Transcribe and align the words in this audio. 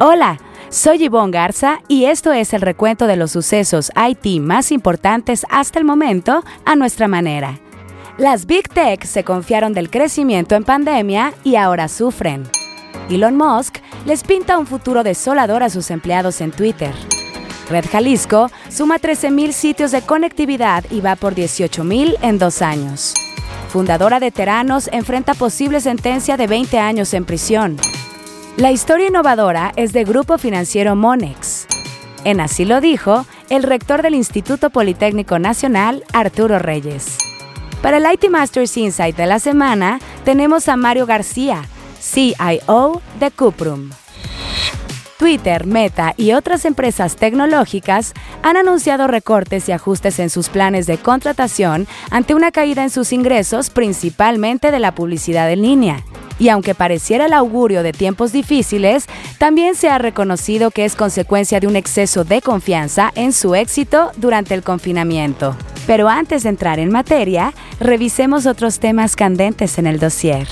Hola, 0.00 0.38
soy 0.68 0.98
Yvonne 0.98 1.32
Garza 1.32 1.80
y 1.88 2.04
esto 2.04 2.32
es 2.32 2.54
el 2.54 2.60
recuento 2.60 3.08
de 3.08 3.16
los 3.16 3.32
sucesos 3.32 3.90
IT 3.96 4.40
más 4.40 4.70
importantes 4.70 5.44
hasta 5.50 5.80
el 5.80 5.84
momento 5.84 6.44
a 6.64 6.76
nuestra 6.76 7.08
manera. 7.08 7.58
Las 8.16 8.46
Big 8.46 8.68
Tech 8.68 9.04
se 9.04 9.24
confiaron 9.24 9.72
del 9.72 9.90
crecimiento 9.90 10.54
en 10.54 10.62
pandemia 10.62 11.34
y 11.42 11.56
ahora 11.56 11.88
sufren. 11.88 12.44
Elon 13.10 13.36
Musk 13.36 13.78
les 14.06 14.22
pinta 14.22 14.56
un 14.56 14.68
futuro 14.68 15.02
desolador 15.02 15.64
a 15.64 15.70
sus 15.70 15.90
empleados 15.90 16.40
en 16.42 16.52
Twitter. 16.52 16.94
Red 17.68 17.86
Jalisco 17.90 18.52
suma 18.68 19.00
13.000 19.00 19.50
sitios 19.50 19.90
de 19.90 20.02
conectividad 20.02 20.84
y 20.92 21.00
va 21.00 21.16
por 21.16 21.34
18.000 21.34 22.18
en 22.22 22.38
dos 22.38 22.62
años. 22.62 23.14
Fundadora 23.68 24.20
de 24.20 24.30
Teranos 24.30 24.88
enfrenta 24.92 25.34
posible 25.34 25.80
sentencia 25.80 26.36
de 26.36 26.46
20 26.46 26.78
años 26.78 27.12
en 27.14 27.24
prisión. 27.24 27.78
La 28.58 28.72
historia 28.72 29.06
innovadora 29.06 29.72
es 29.76 29.92
de 29.92 30.02
Grupo 30.02 30.36
Financiero 30.36 30.96
Monex. 30.96 31.68
En 32.24 32.40
así 32.40 32.64
lo 32.64 32.80
dijo 32.80 33.24
el 33.50 33.62
rector 33.62 34.02
del 34.02 34.16
Instituto 34.16 34.70
Politécnico 34.70 35.38
Nacional, 35.38 36.02
Arturo 36.12 36.58
Reyes. 36.58 37.18
Para 37.82 37.98
el 37.98 38.06
IT 38.12 38.28
Masters 38.28 38.76
Insight 38.76 39.16
de 39.16 39.26
la 39.26 39.38
semana, 39.38 40.00
tenemos 40.24 40.68
a 40.68 40.76
Mario 40.76 41.06
García, 41.06 41.62
CIO 42.00 43.00
de 43.20 43.30
Cuprum. 43.30 43.90
Twitter, 45.18 45.64
Meta 45.64 46.14
y 46.16 46.32
otras 46.32 46.64
empresas 46.64 47.14
tecnológicas 47.14 48.12
han 48.42 48.56
anunciado 48.56 49.06
recortes 49.06 49.68
y 49.68 49.72
ajustes 49.72 50.18
en 50.18 50.30
sus 50.30 50.48
planes 50.48 50.88
de 50.88 50.98
contratación 50.98 51.86
ante 52.10 52.34
una 52.34 52.50
caída 52.50 52.82
en 52.82 52.90
sus 52.90 53.12
ingresos, 53.12 53.70
principalmente 53.70 54.72
de 54.72 54.80
la 54.80 54.96
publicidad 54.96 55.48
en 55.52 55.62
línea. 55.62 56.02
Y 56.38 56.48
aunque 56.48 56.74
pareciera 56.74 57.26
el 57.26 57.32
augurio 57.32 57.82
de 57.82 57.92
tiempos 57.92 58.32
difíciles, 58.32 59.06
también 59.38 59.74
se 59.74 59.88
ha 59.88 59.98
reconocido 59.98 60.70
que 60.70 60.84
es 60.84 60.94
consecuencia 60.94 61.60
de 61.60 61.66
un 61.66 61.76
exceso 61.76 62.24
de 62.24 62.40
confianza 62.42 63.10
en 63.14 63.32
su 63.32 63.54
éxito 63.54 64.12
durante 64.16 64.54
el 64.54 64.62
confinamiento. 64.62 65.56
Pero 65.86 66.08
antes 66.08 66.42
de 66.42 66.50
entrar 66.50 66.78
en 66.78 66.92
materia, 66.92 67.52
revisemos 67.80 68.46
otros 68.46 68.78
temas 68.78 69.16
candentes 69.16 69.78
en 69.78 69.86
el 69.86 69.98
dossier. 69.98 70.46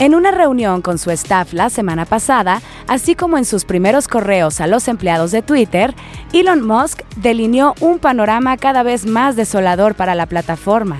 En 0.00 0.14
una 0.16 0.32
reunión 0.32 0.82
con 0.82 0.98
su 0.98 1.12
staff 1.12 1.52
la 1.52 1.70
semana 1.70 2.04
pasada, 2.04 2.60
así 2.88 3.14
como 3.14 3.38
en 3.38 3.44
sus 3.44 3.64
primeros 3.64 4.08
correos 4.08 4.60
a 4.60 4.66
los 4.66 4.88
empleados 4.88 5.30
de 5.30 5.40
Twitter, 5.40 5.94
Elon 6.32 6.66
Musk 6.66 7.02
delineó 7.16 7.74
un 7.78 8.00
panorama 8.00 8.56
cada 8.56 8.82
vez 8.82 9.06
más 9.06 9.36
desolador 9.36 9.94
para 9.94 10.16
la 10.16 10.26
plataforma. 10.26 10.98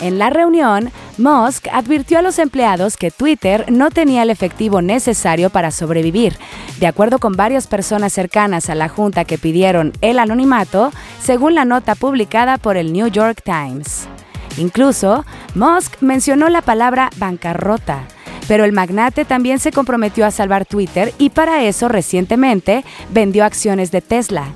En 0.00 0.18
la 0.18 0.28
reunión, 0.28 0.90
Musk 1.18 1.68
advirtió 1.72 2.18
a 2.18 2.22
los 2.22 2.38
empleados 2.38 2.96
que 2.96 3.10
Twitter 3.10 3.66
no 3.70 3.90
tenía 3.90 4.22
el 4.22 4.30
efectivo 4.30 4.80
necesario 4.80 5.50
para 5.50 5.70
sobrevivir, 5.70 6.36
de 6.80 6.86
acuerdo 6.86 7.18
con 7.18 7.34
varias 7.34 7.66
personas 7.66 8.12
cercanas 8.12 8.70
a 8.70 8.74
la 8.74 8.88
junta 8.88 9.24
que 9.24 9.38
pidieron 9.38 9.92
el 10.00 10.18
anonimato, 10.18 10.90
según 11.20 11.54
la 11.54 11.64
nota 11.64 11.94
publicada 11.94 12.56
por 12.56 12.76
el 12.76 12.92
New 12.92 13.08
York 13.08 13.42
Times. 13.44 14.08
Incluso, 14.56 15.24
Musk 15.54 16.00
mencionó 16.00 16.48
la 16.48 16.62
palabra 16.62 17.10
bancarrota, 17.16 18.04
pero 18.48 18.64
el 18.64 18.72
magnate 18.72 19.24
también 19.24 19.58
se 19.58 19.72
comprometió 19.72 20.26
a 20.26 20.30
salvar 20.30 20.66
Twitter 20.66 21.12
y 21.18 21.30
para 21.30 21.62
eso 21.62 21.88
recientemente 21.88 22.84
vendió 23.10 23.44
acciones 23.44 23.90
de 23.90 24.00
Tesla. 24.00 24.46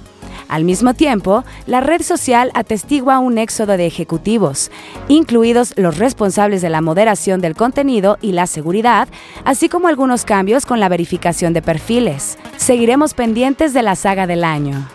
Al 0.48 0.64
mismo 0.64 0.94
tiempo, 0.94 1.44
la 1.66 1.80
red 1.80 2.02
social 2.02 2.50
atestigua 2.54 3.18
un 3.18 3.38
éxodo 3.38 3.76
de 3.76 3.86
ejecutivos, 3.86 4.70
incluidos 5.08 5.72
los 5.76 5.98
responsables 5.98 6.62
de 6.62 6.70
la 6.70 6.80
moderación 6.80 7.40
del 7.40 7.56
contenido 7.56 8.18
y 8.20 8.32
la 8.32 8.46
seguridad, 8.46 9.08
así 9.44 9.68
como 9.68 9.88
algunos 9.88 10.24
cambios 10.24 10.64
con 10.64 10.80
la 10.80 10.88
verificación 10.88 11.52
de 11.52 11.62
perfiles. 11.62 12.38
Seguiremos 12.56 13.14
pendientes 13.14 13.74
de 13.74 13.82
la 13.82 13.96
saga 13.96 14.26
del 14.26 14.44
año. 14.44 14.86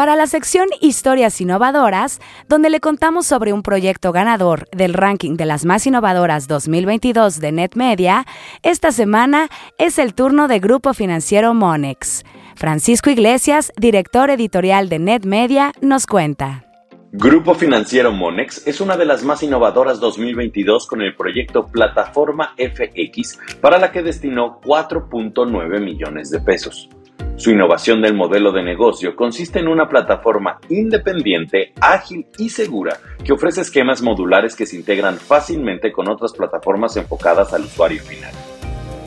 Para 0.00 0.16
la 0.16 0.26
sección 0.26 0.66
Historias 0.80 1.42
Innovadoras, 1.42 2.20
donde 2.48 2.70
le 2.70 2.80
contamos 2.80 3.26
sobre 3.26 3.52
un 3.52 3.62
proyecto 3.62 4.12
ganador 4.12 4.66
del 4.70 4.94
ranking 4.94 5.36
de 5.36 5.44
las 5.44 5.66
más 5.66 5.86
innovadoras 5.86 6.48
2022 6.48 7.38
de 7.38 7.52
NetMedia, 7.52 8.24
esta 8.62 8.92
semana 8.92 9.50
es 9.76 9.98
el 9.98 10.14
turno 10.14 10.48
de 10.48 10.58
Grupo 10.58 10.94
Financiero 10.94 11.52
Monex. 11.52 12.24
Francisco 12.60 13.08
Iglesias, 13.08 13.72
director 13.78 14.28
editorial 14.28 14.90
de 14.90 14.98
NetMedia, 14.98 15.72
nos 15.80 16.06
cuenta. 16.06 16.66
Grupo 17.10 17.54
Financiero 17.54 18.12
Monex 18.12 18.66
es 18.66 18.82
una 18.82 18.98
de 18.98 19.06
las 19.06 19.24
más 19.24 19.42
innovadoras 19.42 19.98
2022 19.98 20.86
con 20.86 21.00
el 21.00 21.16
proyecto 21.16 21.68
Plataforma 21.68 22.54
FX, 22.58 23.38
para 23.62 23.78
la 23.78 23.90
que 23.90 24.02
destinó 24.02 24.60
4.9 24.60 25.80
millones 25.80 26.28
de 26.28 26.40
pesos. 26.40 26.90
Su 27.36 27.50
innovación 27.50 28.02
del 28.02 28.12
modelo 28.12 28.52
de 28.52 28.62
negocio 28.62 29.16
consiste 29.16 29.58
en 29.58 29.66
una 29.68 29.88
plataforma 29.88 30.58
independiente, 30.68 31.72
ágil 31.80 32.26
y 32.36 32.50
segura 32.50 32.98
que 33.24 33.32
ofrece 33.32 33.62
esquemas 33.62 34.02
modulares 34.02 34.54
que 34.54 34.66
se 34.66 34.76
integran 34.76 35.16
fácilmente 35.16 35.90
con 35.92 36.10
otras 36.10 36.34
plataformas 36.34 36.94
enfocadas 36.98 37.54
al 37.54 37.62
usuario 37.62 38.02
final. 38.02 38.34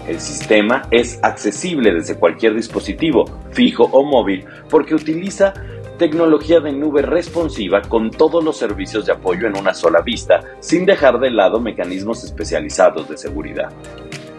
El 0.07 0.19
sistema 0.19 0.83
es 0.91 1.19
accesible 1.23 1.93
desde 1.93 2.15
cualquier 2.15 2.55
dispositivo, 2.55 3.25
fijo 3.51 3.85
o 3.85 4.03
móvil, 4.03 4.45
porque 4.69 4.95
utiliza 4.95 5.53
tecnología 5.97 6.59
de 6.59 6.73
nube 6.73 7.01
responsiva 7.01 7.81
con 7.81 8.11
todos 8.11 8.43
los 8.43 8.57
servicios 8.57 9.05
de 9.05 9.13
apoyo 9.13 9.47
en 9.47 9.57
una 9.57 9.73
sola 9.73 10.01
vista, 10.01 10.41
sin 10.59 10.85
dejar 10.85 11.19
de 11.19 11.31
lado 11.31 11.59
mecanismos 11.59 12.23
especializados 12.23 13.07
de 13.07 13.17
seguridad. 13.17 13.71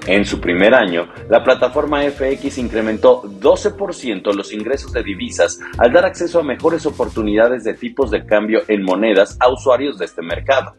En 0.06 0.26
su 0.26 0.38
primer 0.38 0.74
año, 0.74 1.08
la 1.30 1.42
plataforma 1.42 2.02
FX 2.02 2.58
incrementó 2.58 3.22
12% 3.22 4.34
los 4.34 4.52
ingresos 4.52 4.92
de 4.92 5.02
divisas 5.02 5.58
al 5.78 5.94
dar 5.94 6.04
acceso 6.04 6.40
a 6.40 6.42
mejores 6.42 6.84
oportunidades 6.84 7.64
de 7.64 7.72
tipos 7.72 8.10
de 8.10 8.26
cambio 8.26 8.60
en 8.68 8.82
monedas 8.82 9.38
a 9.40 9.50
usuarios 9.50 9.96
de 9.96 10.04
este 10.04 10.20
mercado. 10.20 10.74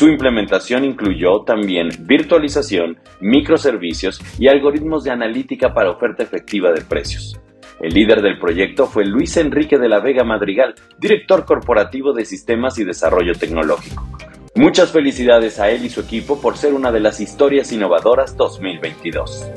Su 0.00 0.08
implementación 0.08 0.86
incluyó 0.86 1.42
también 1.42 1.90
virtualización, 2.06 2.96
microservicios 3.20 4.18
y 4.38 4.48
algoritmos 4.48 5.04
de 5.04 5.10
analítica 5.10 5.74
para 5.74 5.90
oferta 5.90 6.22
efectiva 6.22 6.72
de 6.72 6.80
precios. 6.80 7.38
El 7.82 7.92
líder 7.92 8.22
del 8.22 8.38
proyecto 8.38 8.86
fue 8.86 9.04
Luis 9.04 9.36
Enrique 9.36 9.76
de 9.76 9.90
la 9.90 10.00
Vega 10.00 10.24
Madrigal, 10.24 10.74
director 10.98 11.44
corporativo 11.44 12.14
de 12.14 12.24
Sistemas 12.24 12.78
y 12.78 12.84
Desarrollo 12.84 13.34
Tecnológico. 13.34 14.08
Muchas 14.54 14.90
felicidades 14.90 15.60
a 15.60 15.68
él 15.68 15.84
y 15.84 15.90
su 15.90 16.00
equipo 16.00 16.40
por 16.40 16.56
ser 16.56 16.72
una 16.72 16.90
de 16.90 17.00
las 17.00 17.20
historias 17.20 17.70
innovadoras 17.70 18.38
2022. 18.38 19.50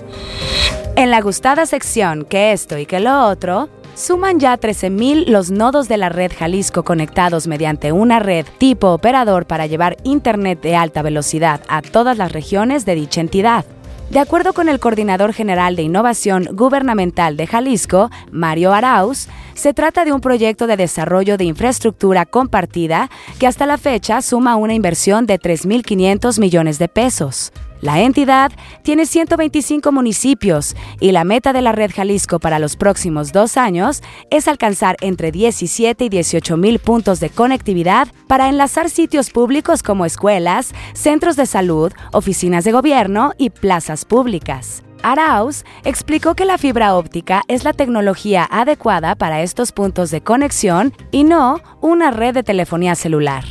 En 0.97 1.09
la 1.09 1.21
gustada 1.21 1.65
sección 1.65 2.25
que 2.25 2.51
esto 2.51 2.77
y 2.77 2.85
que 2.85 2.99
lo 2.99 3.27
otro, 3.29 3.69
Suman 3.95 4.39
ya 4.39 4.57
13.000 4.57 5.27
los 5.27 5.51
nodos 5.51 5.87
de 5.87 5.97
la 5.97 6.09
red 6.09 6.31
Jalisco 6.35 6.83
conectados 6.83 7.45
mediante 7.45 7.91
una 7.91 8.17
red 8.17 8.47
tipo 8.57 8.87
operador 8.87 9.45
para 9.45 9.67
llevar 9.67 9.97
Internet 10.03 10.61
de 10.61 10.75
alta 10.75 11.03
velocidad 11.03 11.61
a 11.67 11.83
todas 11.83 12.17
las 12.17 12.31
regiones 12.31 12.85
de 12.85 12.95
dicha 12.95 13.21
entidad. 13.21 13.65
De 14.09 14.17
acuerdo 14.17 14.53
con 14.53 14.67
el 14.67 14.79
coordinador 14.79 15.31
general 15.31 15.75
de 15.75 15.83
innovación 15.83 16.49
gubernamental 16.53 17.37
de 17.37 17.45
Jalisco, 17.45 18.09
Mario 18.31 18.73
Arauz, 18.73 19.27
se 19.53 19.75
trata 19.75 20.05
de 20.05 20.11
un 20.11 20.21
proyecto 20.21 20.65
de 20.65 20.75
desarrollo 20.75 21.37
de 21.37 21.45
infraestructura 21.45 22.25
compartida 22.25 23.11
que 23.39 23.45
hasta 23.45 23.67
la 23.67 23.77
fecha 23.77 24.23
suma 24.23 24.55
una 24.55 24.73
inversión 24.73 25.27
de 25.27 25.39
3.500 25.39 26.39
millones 26.39 26.79
de 26.79 26.87
pesos. 26.87 27.51
La 27.83 27.99
entidad 27.99 28.53
tiene 28.81 29.05
125 29.05 29.91
municipios 29.91 30.73
y 31.01 31.11
la 31.11 31.25
meta 31.25 31.51
de 31.51 31.61
la 31.61 31.73
Red 31.73 31.91
Jalisco 31.93 32.39
para 32.39 32.57
los 32.57 32.77
próximos 32.77 33.33
dos 33.33 33.57
años 33.57 34.01
es 34.29 34.47
alcanzar 34.47 34.95
entre 35.01 35.33
17 35.33 36.05
y 36.05 36.07
18 36.07 36.55
mil 36.55 36.79
puntos 36.79 37.19
de 37.19 37.29
conectividad 37.29 38.07
para 38.27 38.47
enlazar 38.47 38.89
sitios 38.89 39.31
públicos 39.31 39.83
como 39.83 40.05
escuelas, 40.05 40.73
centros 40.93 41.35
de 41.35 41.45
salud, 41.45 41.91
oficinas 42.13 42.63
de 42.63 42.71
gobierno 42.71 43.33
y 43.37 43.49
plazas 43.49 44.05
públicas. 44.05 44.81
Arauz 45.01 45.65
explicó 45.83 46.35
que 46.35 46.45
la 46.45 46.57
fibra 46.57 46.95
óptica 46.95 47.41
es 47.49 47.65
la 47.65 47.73
tecnología 47.73 48.47
adecuada 48.49 49.15
para 49.15 49.41
estos 49.41 49.73
puntos 49.73 50.09
de 50.09 50.21
conexión 50.21 50.93
y 51.11 51.25
no 51.25 51.59
una 51.81 52.11
red 52.11 52.33
de 52.33 52.43
telefonía 52.43 52.95
celular. 52.95 53.43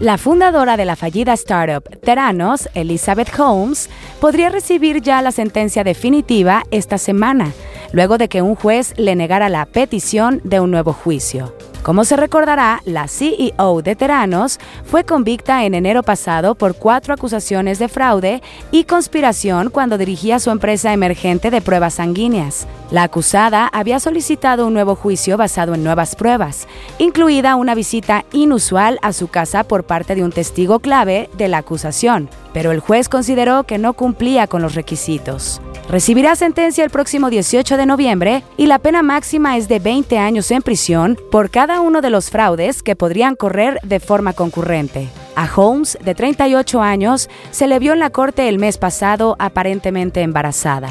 La 0.00 0.18
fundadora 0.18 0.76
de 0.76 0.84
la 0.84 0.94
fallida 0.94 1.32
startup 1.32 1.88
Teranos, 2.00 2.68
Elizabeth 2.74 3.30
Holmes, 3.40 3.88
podría 4.20 4.50
recibir 4.50 5.00
ya 5.00 5.22
la 5.22 5.32
sentencia 5.32 5.84
definitiva 5.84 6.64
esta 6.70 6.98
semana, 6.98 7.52
luego 7.92 8.18
de 8.18 8.28
que 8.28 8.42
un 8.42 8.56
juez 8.56 8.92
le 8.98 9.16
negara 9.16 9.48
la 9.48 9.64
petición 9.64 10.42
de 10.44 10.60
un 10.60 10.70
nuevo 10.70 10.92
juicio. 10.92 11.54
Como 11.86 12.04
se 12.04 12.16
recordará, 12.16 12.82
la 12.84 13.06
CEO 13.06 13.80
de 13.80 13.94
Teranos 13.94 14.58
fue 14.86 15.04
convicta 15.04 15.64
en 15.64 15.72
enero 15.72 16.02
pasado 16.02 16.56
por 16.56 16.74
cuatro 16.74 17.14
acusaciones 17.14 17.78
de 17.78 17.86
fraude 17.86 18.42
y 18.72 18.82
conspiración 18.82 19.70
cuando 19.70 19.96
dirigía 19.96 20.40
su 20.40 20.50
empresa 20.50 20.92
emergente 20.92 21.48
de 21.48 21.60
pruebas 21.60 21.94
sanguíneas. 21.94 22.66
La 22.90 23.04
acusada 23.04 23.68
había 23.68 24.00
solicitado 24.00 24.66
un 24.66 24.74
nuevo 24.74 24.96
juicio 24.96 25.36
basado 25.36 25.74
en 25.74 25.84
nuevas 25.84 26.16
pruebas, 26.16 26.66
incluida 26.98 27.54
una 27.54 27.76
visita 27.76 28.24
inusual 28.32 28.98
a 29.00 29.12
su 29.12 29.28
casa 29.28 29.62
por 29.62 29.84
parte 29.84 30.16
de 30.16 30.24
un 30.24 30.32
testigo 30.32 30.80
clave 30.80 31.30
de 31.38 31.46
la 31.46 31.58
acusación, 31.58 32.28
pero 32.52 32.72
el 32.72 32.80
juez 32.80 33.08
consideró 33.08 33.62
que 33.62 33.78
no 33.78 33.92
cumplía 33.92 34.48
con 34.48 34.60
los 34.60 34.74
requisitos. 34.74 35.60
Recibirá 35.88 36.34
sentencia 36.34 36.82
el 36.82 36.90
próximo 36.90 37.30
18 37.30 37.76
de 37.76 37.86
noviembre 37.86 38.42
y 38.56 38.66
la 38.66 38.80
pena 38.80 39.02
máxima 39.02 39.56
es 39.56 39.68
de 39.68 39.78
20 39.78 40.18
años 40.18 40.50
en 40.50 40.62
prisión 40.62 41.16
por 41.30 41.48
cada 41.48 41.80
uno 41.80 42.00
de 42.00 42.10
los 42.10 42.28
fraudes 42.28 42.82
que 42.82 42.96
podrían 42.96 43.36
correr 43.36 43.78
de 43.84 44.00
forma 44.00 44.32
concurrente. 44.32 45.08
A 45.36 45.48
Holmes, 45.54 45.96
de 46.02 46.16
38 46.16 46.82
años, 46.82 47.30
se 47.52 47.68
le 47.68 47.78
vio 47.78 47.92
en 47.92 48.00
la 48.00 48.10
corte 48.10 48.48
el 48.48 48.58
mes 48.58 48.78
pasado 48.78 49.36
aparentemente 49.38 50.22
embarazada. 50.22 50.88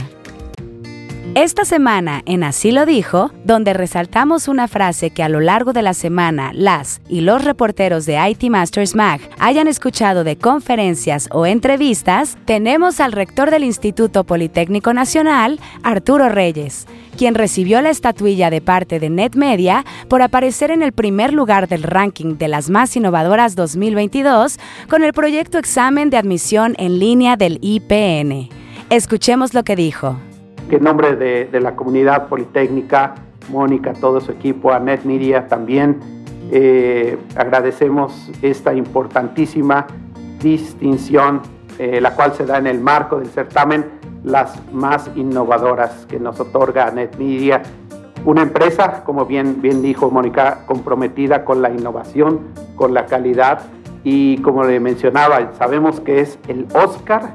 Esta 1.35 1.65
semana 1.65 2.21
en 2.25 2.45
Así 2.45 2.71
lo 2.71 2.85
dijo, 2.85 3.29
donde 3.43 3.73
resaltamos 3.73 4.47
una 4.47 4.69
frase 4.69 5.09
que 5.09 5.21
a 5.21 5.27
lo 5.27 5.41
largo 5.41 5.73
de 5.73 5.81
la 5.81 5.93
semana 5.93 6.51
las 6.53 7.01
y 7.09 7.19
los 7.19 7.43
reporteros 7.43 8.05
de 8.05 8.17
IT 8.25 8.49
Masters 8.49 8.95
Mag 8.95 9.19
hayan 9.37 9.67
escuchado 9.67 10.23
de 10.23 10.37
conferencias 10.37 11.27
o 11.31 11.45
entrevistas, 11.45 12.37
tenemos 12.45 13.01
al 13.01 13.11
rector 13.11 13.51
del 13.51 13.65
Instituto 13.65 14.23
Politécnico 14.23 14.93
Nacional, 14.93 15.59
Arturo 15.83 16.29
Reyes, 16.29 16.87
quien 17.17 17.35
recibió 17.35 17.81
la 17.81 17.89
estatuilla 17.89 18.49
de 18.49 18.61
parte 18.61 19.01
de 19.01 19.09
NetMedia 19.09 19.83
por 20.07 20.21
aparecer 20.21 20.71
en 20.71 20.83
el 20.83 20.93
primer 20.93 21.33
lugar 21.33 21.67
del 21.67 21.83
ranking 21.83 22.37
de 22.37 22.47
las 22.47 22.69
más 22.69 22.95
innovadoras 22.95 23.57
2022 23.57 24.57
con 24.87 25.03
el 25.03 25.11
proyecto 25.11 25.57
Examen 25.57 26.09
de 26.09 26.15
Admisión 26.15 26.75
en 26.77 26.97
línea 26.97 27.35
del 27.35 27.59
IPN. 27.61 28.47
Escuchemos 28.89 29.53
lo 29.53 29.65
que 29.65 29.75
dijo 29.75 30.17
que 30.69 30.77
en 30.77 30.83
nombre 30.83 31.15
de, 31.15 31.59
la 31.59 31.75
comunidad 31.75 32.27
politécnica, 32.27 33.15
Mónica, 33.50 33.94
todo 33.94 34.21
su 34.21 34.31
equipo, 34.31 34.71
a 34.71 34.79
NetMedia 34.79 35.47
también, 35.47 36.00
eh, 36.51 37.17
agradecemos 37.35 38.31
esta 38.41 38.73
importantísima 38.73 39.88
distinción, 40.41 41.41
eh, 41.77 42.00
la 42.01 42.15
cual 42.15 42.33
se 42.33 42.45
da 42.45 42.57
en 42.57 42.67
el 42.67 42.79
marco 42.79 43.17
del 43.19 43.27
certamen 43.27 43.85
Las 44.23 44.59
más 44.71 45.09
innovadoras 45.15 46.06
que 46.07 46.19
nos 46.19 46.39
otorga 46.39 46.89
NetMedia, 46.91 47.61
una 48.25 48.41
empresa, 48.41 49.03
como 49.03 49.27
bien, 49.27 49.61
bien 49.61 49.83
dijo 49.83 50.09
Mónica, 50.09 50.63
comprometida 50.65 51.45
con 51.45 51.61
la 51.61 51.69
innovación, 51.69 52.39
con 52.75 52.95
la 52.95 53.06
calidad 53.06 53.61
y 54.03 54.38
como 54.39 54.63
le 54.63 54.79
mencionaba, 54.79 55.51
sabemos 55.59 56.00
que 56.00 56.21
es 56.21 56.39
el 56.47 56.65
Oscar 56.73 57.33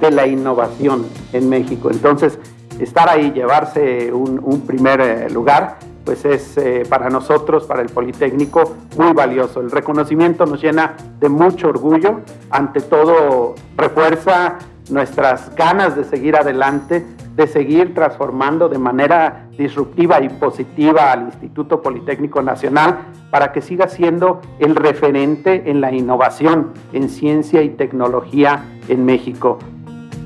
de 0.00 0.12
la 0.12 0.28
innovación 0.28 1.06
en 1.32 1.48
México. 1.48 1.90
Entonces, 1.90 2.38
estar 2.80 3.08
ahí, 3.08 3.32
llevarse 3.32 4.12
un, 4.12 4.62
primer 4.66 5.00
eh, 5.00 5.30
lugar, 5.30 5.78
pues 6.04 6.24
es 6.24 6.56
eh, 6.56 6.84
para 6.88 7.10
nosotros, 7.10 7.66
para 7.66 7.82
el 7.82 7.88
Politécnico, 7.88 8.76
muy 8.96 9.12
valioso. 9.12 9.60
El 9.60 9.70
reconocimiento 9.70 10.46
nos 10.46 10.62
llena 10.62 10.96
de 11.20 11.28
mucho 11.28 11.68
orgullo, 11.68 12.20
ante 12.50 12.80
todo 12.80 13.54
refuerza 13.76 14.58
nuestras 14.90 15.54
ganas 15.54 15.96
de 15.96 16.04
seguir 16.04 16.36
adelante, 16.36 17.04
de 17.36 17.46
seguir 17.46 17.94
transformando 17.94 18.68
de 18.68 18.78
manera 18.78 19.48
disruptiva 19.56 20.20
y 20.20 20.28
positiva 20.28 21.12
al 21.12 21.26
Instituto 21.26 21.82
Politécnico 21.82 22.42
Nacional 22.42 22.98
para 23.30 23.52
que 23.52 23.60
siga 23.60 23.88
siendo 23.88 24.40
el 24.58 24.74
referente 24.74 25.70
en 25.70 25.80
la 25.80 25.92
innovación 25.92 26.72
en 26.92 27.08
ciencia 27.08 27.62
y 27.62 27.70
tecnología 27.70 28.64
en 28.88 29.04
México. 29.04 29.58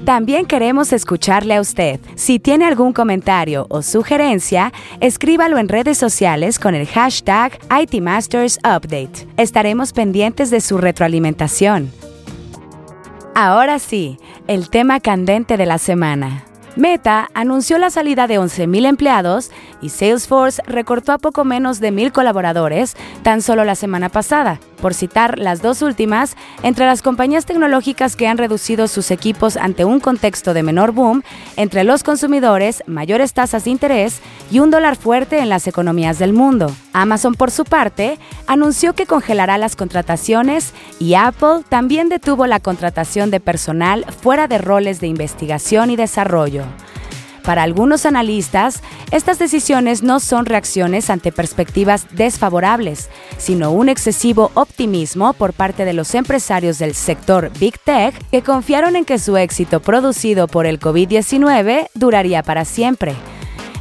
También 0.04 0.46
queremos 0.46 0.92
escucharle 0.92 1.54
a 1.54 1.60
usted. 1.60 2.00
Si 2.16 2.40
tiene 2.40 2.64
algún 2.64 2.92
comentario 2.92 3.66
o 3.70 3.82
sugerencia, 3.82 4.72
escríbalo 5.00 5.58
en 5.58 5.68
redes 5.68 5.96
sociales 5.96 6.58
con 6.58 6.74
el 6.74 6.88
hashtag 6.88 7.56
ITMastersUpdate. 7.70 9.28
Estaremos 9.36 9.92
pendientes 9.92 10.50
de 10.50 10.60
su 10.60 10.78
retroalimentación. 10.78 11.92
Ahora 13.36 13.78
sí, 13.78 14.18
el 14.48 14.70
tema 14.70 14.98
candente 14.98 15.56
de 15.56 15.66
la 15.66 15.78
semana. 15.78 16.46
Meta 16.76 17.28
anunció 17.34 17.76
la 17.76 17.90
salida 17.90 18.26
de 18.26 18.40
11.000 18.40 18.86
empleados 18.86 19.50
y 19.82 19.90
Salesforce 19.90 20.62
recortó 20.66 21.12
a 21.12 21.18
poco 21.18 21.44
menos 21.44 21.80
de 21.80 21.92
1.000 21.92 22.12
colaboradores 22.12 22.96
tan 23.22 23.42
solo 23.42 23.64
la 23.64 23.74
semana 23.74 24.08
pasada, 24.08 24.58
por 24.80 24.94
citar 24.94 25.38
las 25.38 25.60
dos 25.60 25.82
últimas, 25.82 26.34
entre 26.62 26.86
las 26.86 27.02
compañías 27.02 27.44
tecnológicas 27.44 28.16
que 28.16 28.26
han 28.26 28.38
reducido 28.38 28.88
sus 28.88 29.10
equipos 29.10 29.56
ante 29.56 29.84
un 29.84 30.00
contexto 30.00 30.54
de 30.54 30.62
menor 30.62 30.92
boom, 30.92 31.22
entre 31.56 31.84
los 31.84 32.02
consumidores, 32.02 32.82
mayores 32.86 33.34
tasas 33.34 33.64
de 33.64 33.70
interés 33.70 34.20
y 34.50 34.60
un 34.60 34.70
dólar 34.70 34.96
fuerte 34.96 35.40
en 35.40 35.50
las 35.50 35.66
economías 35.66 36.18
del 36.18 36.32
mundo. 36.32 36.72
Amazon, 36.94 37.34
por 37.34 37.50
su 37.50 37.64
parte, 37.64 38.18
anunció 38.46 38.94
que 38.94 39.06
congelará 39.06 39.58
las 39.58 39.76
contrataciones 39.76 40.72
y 40.98 41.14
Apple 41.14 41.64
también 41.68 42.08
detuvo 42.08 42.46
la 42.46 42.60
contratación 42.60 43.30
de 43.30 43.40
personal 43.40 44.04
fuera 44.22 44.48
de 44.48 44.58
roles 44.58 45.00
de 45.00 45.06
investigación 45.06 45.90
y 45.90 45.96
desarrollo. 45.96 46.61
Para 47.44 47.64
algunos 47.64 48.06
analistas, 48.06 48.82
estas 49.10 49.38
decisiones 49.38 50.02
no 50.02 50.20
son 50.20 50.46
reacciones 50.46 51.10
ante 51.10 51.32
perspectivas 51.32 52.06
desfavorables, 52.12 53.10
sino 53.36 53.72
un 53.72 53.88
excesivo 53.88 54.52
optimismo 54.54 55.32
por 55.32 55.52
parte 55.52 55.84
de 55.84 55.92
los 55.92 56.14
empresarios 56.14 56.78
del 56.78 56.94
sector 56.94 57.50
Big 57.58 57.78
Tech 57.80 58.14
que 58.30 58.42
confiaron 58.42 58.94
en 58.94 59.04
que 59.04 59.18
su 59.18 59.36
éxito 59.36 59.80
producido 59.80 60.46
por 60.46 60.66
el 60.66 60.78
COVID-19 60.78 61.88
duraría 61.94 62.42
para 62.44 62.64
siempre. 62.64 63.14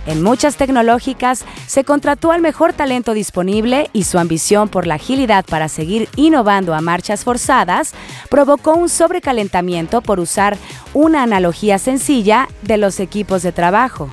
En 0.07 0.24
muchas 0.24 0.56
tecnológicas 0.57 1.45
se 1.68 1.83
contrató 1.83 2.31
al 2.31 2.42
mejor 2.42 2.74
talento 2.74 3.13
disponible 3.13 3.89
y 3.94 4.03
su 4.03 4.18
ambición 4.18 4.68
por 4.68 4.88
la 4.88 4.95
agilidad 4.95 5.45
para 5.45 5.69
seguir 5.69 6.09
innovando 6.15 6.74
a 6.74 6.81
marchas 6.81 7.24
forzadas 7.24 7.94
provocó 8.30 8.74
un 8.74 8.89
sobrecalentamiento 8.89 10.01
por 10.01 10.19
usar 10.19 10.57
una 10.94 11.21
analogía 11.24 11.77
sencilla 11.77 12.48
de 12.63 12.77
los 12.77 13.00
equipos 13.00 13.44
de 13.44 13.51
trabajo. 13.51 14.09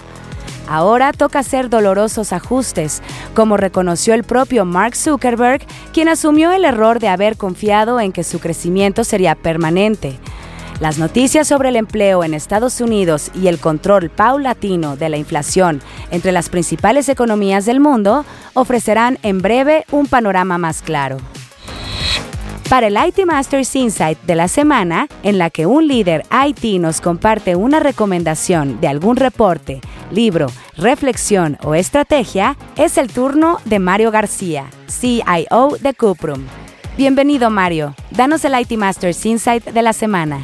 Ahora 0.68 1.14
toca 1.14 1.38
hacer 1.38 1.70
dolorosos 1.70 2.34
ajustes, 2.34 3.02
como 3.34 3.56
reconoció 3.56 4.12
el 4.12 4.22
propio 4.22 4.66
Mark 4.66 4.94
Zuckerberg, 4.94 5.62
quien 5.94 6.08
asumió 6.08 6.52
el 6.52 6.66
error 6.66 7.00
de 7.00 7.08
haber 7.08 7.38
confiado 7.38 7.98
en 8.00 8.12
que 8.12 8.22
su 8.22 8.38
crecimiento 8.38 9.02
sería 9.02 9.34
permanente. 9.34 10.18
Las 10.80 10.96
noticias 10.98 11.48
sobre 11.48 11.70
el 11.70 11.76
empleo 11.76 12.22
en 12.22 12.34
Estados 12.34 12.80
Unidos 12.80 13.32
y 13.34 13.48
el 13.48 13.58
control 13.58 14.10
paulatino 14.10 14.96
de 14.96 15.08
la 15.08 15.16
inflación 15.16 15.82
entre 16.12 16.30
las 16.30 16.48
principales 16.48 17.08
economías 17.08 17.66
del 17.66 17.80
mundo 17.80 18.24
ofrecerán 18.54 19.18
en 19.24 19.42
breve 19.42 19.84
un 19.90 20.06
panorama 20.06 20.56
más 20.56 20.82
claro. 20.82 21.16
Para 22.68 22.86
el 22.86 22.96
IT 22.96 23.26
Masters 23.26 23.74
Insight 23.74 24.20
de 24.22 24.36
la 24.36 24.46
semana, 24.46 25.08
en 25.24 25.38
la 25.38 25.50
que 25.50 25.66
un 25.66 25.88
líder 25.88 26.24
IT 26.46 26.80
nos 26.80 27.00
comparte 27.00 27.56
una 27.56 27.80
recomendación 27.80 28.80
de 28.80 28.86
algún 28.86 29.16
reporte, 29.16 29.80
libro, 30.12 30.46
reflexión 30.76 31.58
o 31.64 31.74
estrategia, 31.74 32.56
es 32.76 32.98
el 32.98 33.08
turno 33.08 33.58
de 33.64 33.80
Mario 33.80 34.12
García, 34.12 34.66
CIO 34.86 35.76
de 35.80 35.94
Cuprum. 35.94 36.44
Bienvenido 36.96 37.50
Mario, 37.50 37.96
danos 38.10 38.44
el 38.44 38.56
IT 38.60 38.72
Masters 38.72 39.26
Insight 39.26 39.64
de 39.64 39.82
la 39.82 39.92
semana. 39.92 40.40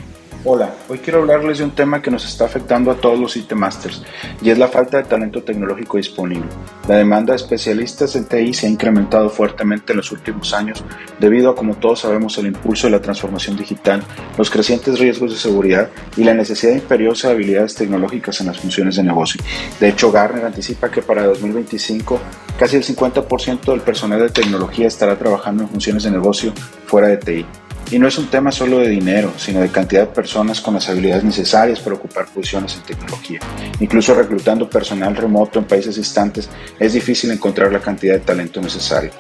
Hola, 0.47 0.75
hoy 0.91 0.99
quiero 0.99 1.21
hablarles 1.21 1.57
de 1.57 1.65
un 1.65 1.71
tema 1.71 2.03
que 2.03 2.11
nos 2.11 2.27
está 2.27 2.45
afectando 2.45 2.91
a 2.91 2.97
todos 2.97 3.19
los 3.19 3.35
IT 3.35 3.55
Masters 3.55 4.03
y 4.43 4.51
es 4.51 4.59
la 4.59 4.69
falta 4.69 4.99
de 4.99 5.05
talento 5.05 5.43
tecnológico 5.43 5.97
disponible. 5.97 6.51
La 6.87 6.97
demanda 6.97 7.33
de 7.33 7.39
especialistas 7.39 8.15
en 8.15 8.27
TI 8.27 8.53
se 8.53 8.67
ha 8.67 8.69
incrementado 8.69 9.31
fuertemente 9.31 9.95
en 9.95 9.97
los 9.97 10.13
últimos 10.13 10.53
años 10.53 10.85
debido 11.19 11.49
a, 11.49 11.57
como 11.57 11.77
todos 11.77 12.01
sabemos, 12.01 12.37
el 12.37 12.49
impulso 12.49 12.87
de 12.87 12.91
la 12.91 13.01
transformación 13.01 13.57
digital, 13.57 14.03
los 14.37 14.51
crecientes 14.51 14.99
riesgos 14.99 15.33
de 15.33 15.39
seguridad 15.39 15.89
y 16.15 16.25
la 16.25 16.35
necesidad 16.35 16.75
imperiosa 16.75 17.29
de 17.29 17.35
habilidades 17.37 17.75
tecnológicas 17.75 18.39
en 18.43 18.49
las 18.49 18.61
funciones 18.61 18.97
de 18.97 19.03
negocio. 19.03 19.43
De 19.81 19.89
hecho, 19.89 20.13
Gartner 20.13 20.45
anticipa 20.45 20.91
que 20.91 21.01
para 21.01 21.25
2025 21.25 22.21
casi 22.59 22.77
el 22.77 22.85
50% 22.85 23.65
del 23.65 23.81
personal 23.81 24.21
de 24.21 24.29
tecnología 24.29 24.89
estará 24.89 25.19
trabajando 25.19 25.63
en 25.63 25.71
funciones 25.71 26.03
de 26.03 26.11
negocio 26.11 26.53
fuera 26.85 27.09
de 27.09 27.17
TI. 27.17 27.47
Y 27.91 27.99
no 27.99 28.09
es 28.09 28.19
un 28.19 28.27
tema 28.27 28.51
solo 28.51 28.79
de 28.79 28.89
dinero, 28.89 29.33
sino 29.37 29.61
de 29.61 29.69
cantidad 29.69 30.03
de 30.03 30.15
personas 30.15 30.61
con 30.61 30.75
las 30.75 30.89
habilidades 30.89 31.25
necesarias 31.25 31.81
para 31.81 31.97
ocupar 31.97 32.27
posiciones 32.27 32.77
en 32.77 32.83
tecnología. 32.83 33.41
Incluso 33.81 34.15
reclutando 34.15 34.69
personal 34.69 35.15
remoto 35.17 35.59
en 35.59 35.67
países 35.67 35.97
distantes 35.97 36.49
es 36.79 36.93
difícil 36.95 37.31
encontrar 37.31 37.73
la 37.73 37.81
cantidad 37.81 38.15
de 38.15 38.21
talento 38.21 38.61
necesario. 38.61 39.11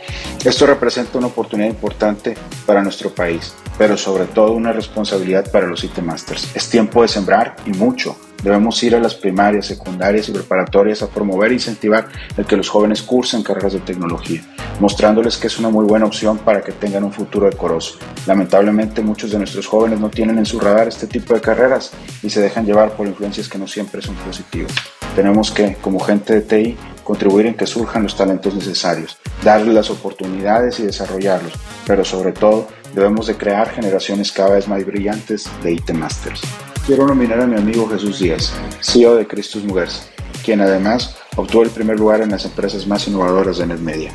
Esto 0.45 0.67
representa 0.67 1.19
una 1.19 1.29
oportunidad 1.29 1.69
importante 1.69 2.35
para 2.67 2.83
nuestro 2.83 3.15
país, 3.15 3.55
pero 3.79 3.97
sobre 3.97 4.25
todo 4.27 4.53
una 4.53 4.73
responsabilidad 4.73 5.51
para 5.51 5.67
los 5.67 5.85
IT 5.85 5.99
Masters. 5.99 6.49
Es 6.55 6.69
tiempo 6.69 7.03
de 7.03 7.09
sembrar 7.09 7.57
y 7.67 7.71
mucho 7.71 8.17
Debemos 8.45 8.83
ir 8.83 8.95
a 8.95 9.01
las 9.01 9.15
primarias, 9.15 9.65
secundarias 9.65 10.29
y 10.29 10.33
preparatorias 10.33 11.03
a 11.03 11.09
promover 11.09 11.51
e 11.51 11.55
incentivar 11.55 12.09
el 12.37 12.45
que 12.45 12.59
los 12.59 12.69
jóvenes 12.69 13.01
cursen 13.01 13.43
carreras 13.43 13.73
de 13.73 13.81
tecnología, 13.81 14.43
mostrándoles 14.81 15.39
que 15.39 15.47
es 15.47 15.59
una 15.59 15.71
muy 15.71 15.87
buena 15.87 16.05
opción 16.05 16.37
para 16.37 16.61
que 16.61 16.73
tengan 16.73 17.05
un 17.05 17.13
futuro 17.13 17.49
decoroso. 17.49 17.99
Lamentablemente 18.27 19.01
muchos 19.01 19.31
de 19.31 19.39
nuestros 19.39 19.67
jóvenes 19.67 19.99
no 19.99 20.11
tienen 20.11 20.37
en 20.37 20.45
su 20.45 20.61
radar 20.61 20.89
este 20.89 21.07
tipo 21.07 21.33
de 21.33 21.41
carreras 21.41 21.93
y 22.23 22.29
se 22.29 22.43
dejan 22.43 22.67
llevar 22.67 22.91
por 22.91 23.07
influencias 23.07 23.49
que 23.49 23.57
no 23.57 23.67
siempre 23.67 24.03
son 24.03 24.15
positivas. 24.17 24.75
Tenemos 25.17 25.51
que, 25.51 25.77
como 25.77 25.99
gente 25.99 26.35
de 26.35 26.43
TI, 26.43 26.77
contribuir 27.03 27.47
en 27.47 27.55
que 27.55 27.67
surjan 27.67 28.03
los 28.03 28.15
talentos 28.15 28.55
necesarios, 28.55 29.17
darles 29.43 29.75
las 29.75 29.89
oportunidades 29.89 30.81
y 30.81 30.83
desarrollarlos, 30.83 31.55
pero 31.87 32.05
sobre 32.05 32.33
todo 32.33 32.69
debemos 32.95 33.27
de 33.27 33.37
crear 33.37 33.71
generaciones 33.71 34.33
cada 34.33 34.57
vez 34.57 34.69
más 34.69 34.85
brillantes 34.85 35.49
de 35.63 35.73
IT 35.73 35.93
Masters. 35.93 36.43
Quiero 36.87 37.07
nominar 37.07 37.41
a 37.41 37.47
mi 37.47 37.57
amigo 37.57 37.89
Jesús 37.89 38.19
Díaz, 38.19 38.55
CEO 38.81 39.17
de 39.17 39.27
Cristus 39.27 39.65
Muguerza, 39.65 40.03
quien 40.45 40.61
además 40.61 41.17
obtuvo 41.37 41.63
el 41.63 41.71
primer 41.71 41.99
lugar 41.99 42.21
en 42.21 42.31
las 42.31 42.45
empresas 42.45 42.87
más 42.87 43.09
innovadoras 43.09 43.59
de 43.59 43.67
NetMedia. 43.67 44.13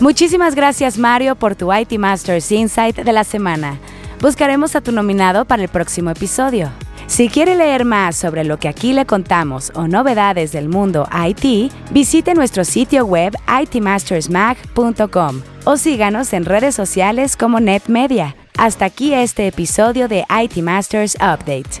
Muchísimas 0.00 0.54
gracias 0.54 0.98
Mario 0.98 1.36
por 1.36 1.54
tu 1.54 1.72
IT 1.72 1.92
Masters 1.98 2.50
Insight 2.52 2.96
de 2.96 3.12
la 3.12 3.24
semana. 3.24 3.78
Buscaremos 4.20 4.76
a 4.76 4.80
tu 4.80 4.92
nominado 4.92 5.44
para 5.44 5.62
el 5.62 5.68
próximo 5.68 6.10
episodio. 6.10 6.70
Si 7.08 7.28
quiere 7.28 7.56
leer 7.56 7.84
más 7.84 8.16
sobre 8.16 8.44
lo 8.44 8.58
que 8.58 8.68
aquí 8.68 8.92
le 8.92 9.04
contamos 9.04 9.72
o 9.74 9.86
novedades 9.88 10.52
del 10.52 10.68
mundo 10.68 11.06
IT, 11.12 11.72
visite 11.90 12.34
nuestro 12.34 12.64
sitio 12.64 13.04
web 13.04 13.34
itmastersmag.com 13.62 15.42
o 15.64 15.76
síganos 15.76 16.32
en 16.32 16.44
redes 16.44 16.74
sociales 16.74 17.36
como 17.36 17.60
NetMedia. 17.60 18.36
Hasta 18.56 18.84
aquí 18.84 19.12
este 19.12 19.48
episodio 19.48 20.08
de 20.08 20.24
IT 20.30 20.58
Masters 20.62 21.16
Update, 21.16 21.80